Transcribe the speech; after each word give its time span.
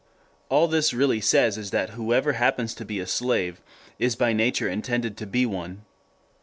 All 0.49 0.67
this 0.67 0.95
really 0.95 1.21
says 1.21 1.59
is 1.59 1.69
that 1.69 1.91
whoever 1.91 2.33
happens 2.33 2.73
to 2.73 2.85
be 2.85 2.99
a 2.99 3.05
slave 3.05 3.61
is 3.99 4.15
by 4.15 4.33
nature 4.33 4.67
intended 4.67 5.15
to 5.17 5.27
be 5.27 5.45
one. 5.45 5.85